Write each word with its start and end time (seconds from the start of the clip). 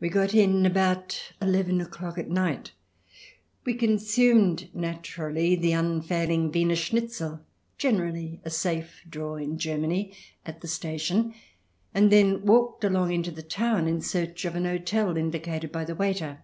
We 0.00 0.08
got 0.08 0.32
in 0.32 0.64
about 0.64 1.32
eleven 1.42 1.78
o'clock 1.82 2.16
at 2.16 2.30
night. 2.30 2.72
We 3.66 3.74
consumed, 3.74 4.70
naturally, 4.72 5.54
the 5.54 5.72
unfailing 5.72 6.50
Wiener 6.50 6.74
Schnitzel 6.74 7.40
(generally 7.76 8.40
a 8.42 8.48
safe 8.48 9.04
draw 9.06 9.36
in 9.36 9.58
Germany) 9.58 10.14
at 10.46 10.62
the 10.62 10.68
station, 10.68 11.34
and 11.92 12.10
then 12.10 12.46
walked 12.46 12.84
along 12.84 13.12
into 13.12 13.30
the 13.30 13.42
town, 13.42 13.86
in 13.86 14.00
search 14.00 14.46
of 14.46 14.56
an 14.56 14.64
hotel 14.64 15.14
indicated 15.14 15.70
by 15.70 15.84
the 15.84 15.94
waiter. 15.94 16.38